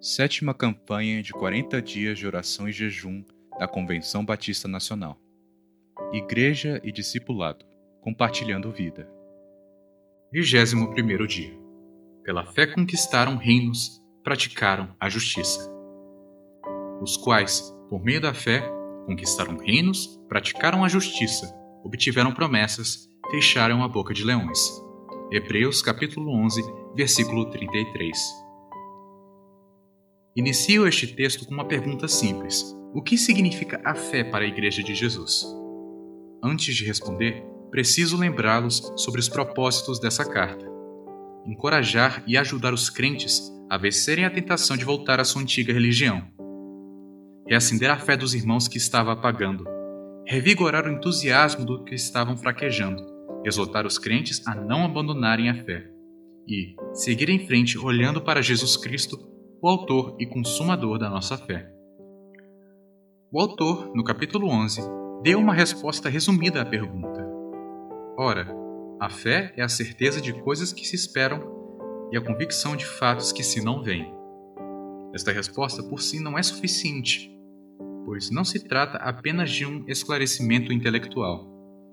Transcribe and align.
Sétima 0.00 0.54
campanha 0.54 1.20
de 1.20 1.32
40 1.32 1.82
dias 1.82 2.16
de 2.16 2.24
oração 2.24 2.68
e 2.68 2.72
jejum 2.72 3.24
da 3.58 3.66
Convenção 3.66 4.24
Batista 4.24 4.68
Nacional. 4.68 5.18
Igreja 6.12 6.80
e 6.84 6.92
discipulado, 6.92 7.66
compartilhando 8.00 8.70
vida. 8.70 9.10
21 10.32 11.26
dia. 11.26 11.52
Pela 12.22 12.46
fé 12.46 12.68
conquistaram 12.68 13.36
reinos, 13.36 14.00
praticaram 14.22 14.94
a 15.00 15.08
justiça. 15.08 15.68
Os 17.02 17.16
quais, 17.16 17.60
por 17.90 18.00
meio 18.00 18.20
da 18.20 18.32
fé, 18.32 18.62
conquistaram 19.04 19.56
reinos, 19.56 20.16
praticaram 20.28 20.84
a 20.84 20.88
justiça, 20.88 21.52
obtiveram 21.82 22.32
promessas, 22.32 23.08
fecharam 23.32 23.82
a 23.82 23.88
boca 23.88 24.14
de 24.14 24.22
leões. 24.22 24.60
Hebreus 25.32 25.82
capítulo 25.82 26.30
11, 26.36 26.62
versículo 26.94 27.50
33. 27.50 28.47
Inicio 30.36 30.86
este 30.86 31.06
texto 31.06 31.46
com 31.46 31.54
uma 31.54 31.66
pergunta 31.66 32.06
simples: 32.06 32.62
O 32.94 33.02
que 33.02 33.16
significa 33.16 33.80
a 33.84 33.94
fé 33.94 34.22
para 34.22 34.44
a 34.44 34.48
Igreja 34.48 34.82
de 34.82 34.94
Jesus? 34.94 35.44
Antes 36.42 36.76
de 36.76 36.84
responder, 36.84 37.42
preciso 37.70 38.16
lembrá-los 38.16 38.92
sobre 38.96 39.20
os 39.20 39.28
propósitos 39.28 39.98
dessa 39.98 40.24
carta. 40.24 40.64
Encorajar 41.46 42.22
e 42.26 42.36
ajudar 42.36 42.72
os 42.72 42.90
crentes 42.90 43.50
a 43.70 43.76
vencerem 43.76 44.24
a 44.24 44.30
tentação 44.30 44.76
de 44.76 44.84
voltar 44.84 45.18
à 45.18 45.24
sua 45.24 45.42
antiga 45.42 45.72
religião. 45.72 46.22
Reacender 47.46 47.90
a 47.90 47.96
fé 47.96 48.16
dos 48.16 48.34
irmãos 48.34 48.68
que 48.68 48.78
estava 48.78 49.12
apagando. 49.12 49.64
Revigorar 50.26 50.86
o 50.86 50.92
entusiasmo 50.92 51.64
do 51.64 51.84
que 51.84 51.94
estavam 51.94 52.36
fraquejando. 52.36 53.02
Exortar 53.44 53.86
os 53.86 53.98
crentes 53.98 54.46
a 54.46 54.54
não 54.54 54.84
abandonarem 54.84 55.48
a 55.48 55.64
fé. 55.64 55.90
E 56.46 56.76
seguir 56.92 57.30
em 57.30 57.46
frente 57.46 57.78
olhando 57.78 58.20
para 58.20 58.42
Jesus 58.42 58.76
Cristo 58.76 59.37
o 59.60 59.68
autor 59.68 60.16
e 60.20 60.26
consumador 60.26 60.98
da 60.98 61.10
nossa 61.10 61.36
fé. 61.36 61.68
O 63.32 63.40
autor, 63.40 63.90
no 63.92 64.04
capítulo 64.04 64.48
11, 64.48 64.80
deu 65.22 65.38
uma 65.40 65.52
resposta 65.52 66.08
resumida 66.08 66.62
à 66.62 66.64
pergunta. 66.64 67.26
Ora, 68.16 68.48
a 69.00 69.10
fé 69.10 69.52
é 69.56 69.62
a 69.62 69.68
certeza 69.68 70.20
de 70.20 70.32
coisas 70.32 70.72
que 70.72 70.86
se 70.86 70.94
esperam 70.94 71.42
e 72.12 72.16
a 72.16 72.20
convicção 72.20 72.76
de 72.76 72.86
fatos 72.86 73.32
que 73.32 73.42
se 73.42 73.62
não 73.62 73.82
veem. 73.82 74.14
Esta 75.12 75.32
resposta 75.32 75.82
por 75.82 76.00
si 76.00 76.20
não 76.20 76.38
é 76.38 76.42
suficiente, 76.42 77.28
pois 78.04 78.30
não 78.30 78.44
se 78.44 78.64
trata 78.64 78.98
apenas 78.98 79.50
de 79.50 79.66
um 79.66 79.84
esclarecimento 79.88 80.72
intelectual, 80.72 81.46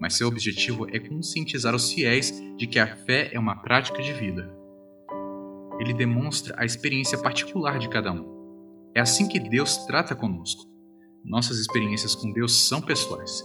mas 0.00 0.14
seu 0.14 0.28
objetivo 0.28 0.86
é 0.94 1.00
conscientizar 1.00 1.74
os 1.74 1.92
fiéis 1.92 2.32
de 2.56 2.68
que 2.68 2.78
a 2.78 2.96
fé 2.96 3.30
é 3.32 3.38
uma 3.38 3.56
prática 3.56 4.00
de 4.00 4.12
vida 4.12 4.57
ele 5.78 5.94
demonstra 5.94 6.54
a 6.58 6.64
experiência 6.64 7.18
particular 7.18 7.78
de 7.78 7.88
cada 7.88 8.12
um. 8.12 8.38
É 8.94 9.00
assim 9.00 9.28
que 9.28 9.38
Deus 9.38 9.78
trata 9.86 10.14
conosco. 10.14 10.64
Nossas 11.24 11.58
experiências 11.58 12.14
com 12.14 12.32
Deus 12.32 12.68
são 12.68 12.80
pessoais. 12.80 13.42